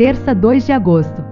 [0.00, 1.22] terça 2 de agosto.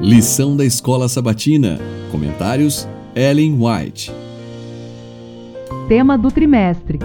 [0.00, 1.80] Lição da Escola Sabatina.
[2.12, 4.12] Comentários: Ellen White.
[5.88, 7.00] Tema do trimestre: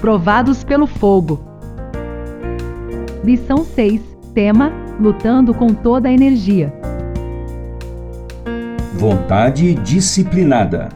[0.00, 1.40] Provados pelo fogo.
[3.24, 4.00] Lição 6.
[4.32, 6.72] Tema: Lutando com toda a energia.
[8.94, 10.90] Vontade disciplinada.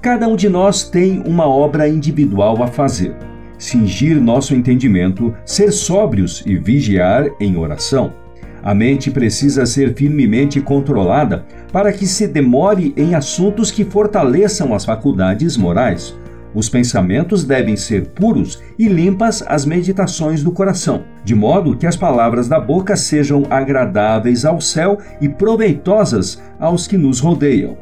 [0.00, 3.29] Cada um de nós tem uma obra individual a fazer.
[3.60, 8.14] Cingir nosso entendimento, ser sóbrios e vigiar em oração.
[8.62, 14.86] A mente precisa ser firmemente controlada para que se demore em assuntos que fortaleçam as
[14.86, 16.18] faculdades morais.
[16.54, 21.96] Os pensamentos devem ser puros e limpas as meditações do coração, de modo que as
[21.96, 27.76] palavras da boca sejam agradáveis ao céu e proveitosas aos que nos rodeiam.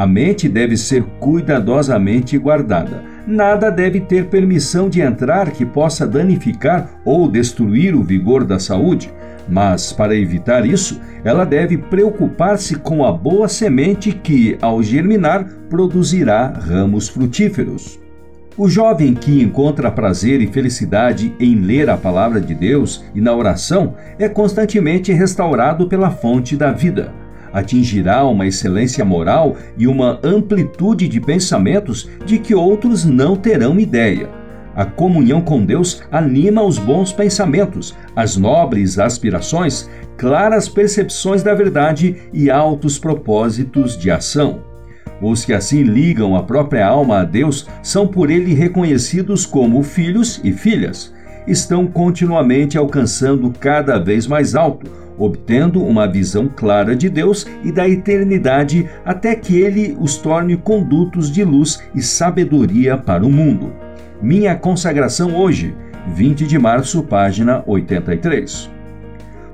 [0.00, 3.04] A mente deve ser cuidadosamente guardada.
[3.30, 9.08] Nada deve ter permissão de entrar que possa danificar ou destruir o vigor da saúde.
[9.48, 16.48] Mas, para evitar isso, ela deve preocupar-se com a boa semente que, ao germinar, produzirá
[16.48, 18.00] ramos frutíferos.
[18.58, 23.32] O jovem que encontra prazer e felicidade em ler a palavra de Deus e na
[23.32, 27.12] oração é constantemente restaurado pela fonte da vida
[27.52, 34.28] atingirá uma excelência moral e uma amplitude de pensamentos de que outros não terão ideia.
[34.74, 42.16] A comunhão com Deus anima os bons pensamentos, as nobres aspirações, claras percepções da verdade
[42.32, 44.60] e altos propósitos de ação.
[45.20, 50.40] Os que assim ligam a própria alma a Deus são por ele reconhecidos como filhos
[50.42, 51.12] e filhas.
[51.46, 57.88] Estão continuamente alcançando cada vez mais alto, obtendo uma visão clara de Deus e da
[57.88, 63.72] eternidade até que ele os torne condutos de luz e sabedoria para o mundo.
[64.20, 65.74] Minha consagração hoje,
[66.14, 68.70] 20 de março, página 83.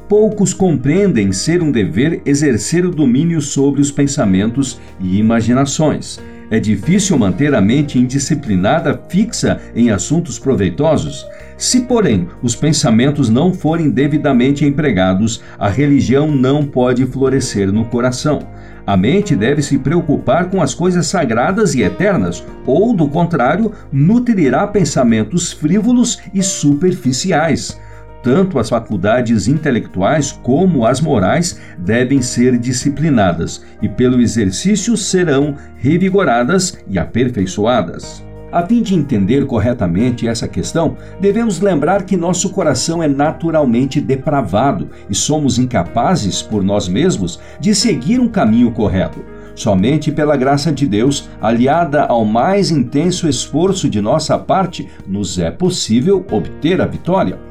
[0.08, 6.20] Poucos compreendem ser um dever exercer o domínio sobre os pensamentos e imaginações.
[6.48, 11.26] É difícil manter a mente indisciplinada fixa em assuntos proveitosos.
[11.56, 18.46] Se, porém, os pensamentos não forem devidamente empregados, a religião não pode florescer no coração.
[18.86, 24.64] A mente deve se preocupar com as coisas sagradas e eternas, ou, do contrário, nutrirá
[24.68, 27.76] pensamentos frívolos e superficiais.
[28.26, 36.76] Tanto as faculdades intelectuais como as morais devem ser disciplinadas e, pelo exercício, serão revigoradas
[36.88, 38.24] e aperfeiçoadas.
[38.50, 44.90] A fim de entender corretamente essa questão, devemos lembrar que nosso coração é naturalmente depravado
[45.08, 49.24] e somos incapazes, por nós mesmos, de seguir um caminho correto.
[49.54, 55.48] Somente pela graça de Deus, aliada ao mais intenso esforço de nossa parte, nos é
[55.52, 57.46] possível obter a vitória.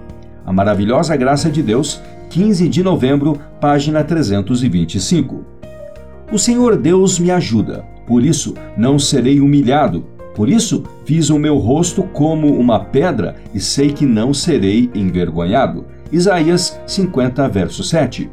[0.45, 5.43] A maravilhosa graça de Deus, 15 de novembro, página 325.
[6.31, 10.05] O Senhor Deus me ajuda, por isso não serei humilhado.
[10.35, 15.85] Por isso fiz o meu rosto como uma pedra e sei que não serei envergonhado.
[16.11, 18.29] Isaías 50, verso 7.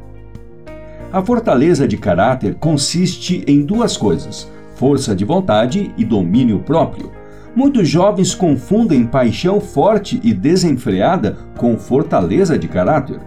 [1.12, 7.21] A fortaleza de caráter consiste em duas coisas: força de vontade e domínio próprio.
[7.54, 13.20] Muitos jovens confundem paixão forte e desenfreada com fortaleza de caráter.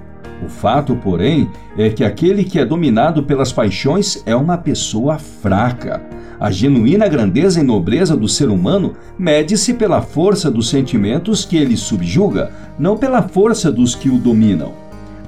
[0.43, 6.01] O fato, porém, é que aquele que é dominado pelas paixões é uma pessoa fraca.
[6.39, 11.77] A genuína grandeza e nobreza do ser humano mede-se pela força dos sentimentos que ele
[11.77, 14.73] subjuga, não pela força dos que o dominam.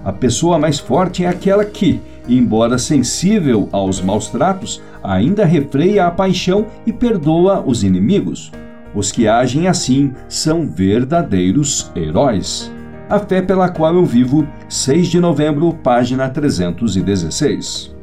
[0.04, 6.12] A pessoa mais forte é aquela que, embora sensível aos maus tratos, ainda refreia a
[6.12, 8.52] paixão e perdoa os inimigos.
[8.96, 12.72] Os que agem assim são verdadeiros heróis.
[13.10, 17.97] A fé pela qual eu vivo, 6 de novembro, página 316.